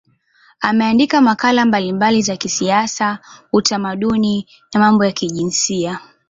Ameandika 0.61 1.21
makala 1.21 1.65
mbalimbali 1.65 2.21
za 2.21 2.37
kisiasa, 2.37 3.19
utamaduni 3.53 4.47
na 4.73 4.79
mambo 4.79 5.05
ya 5.05 5.11
kijinsia. 5.11 5.99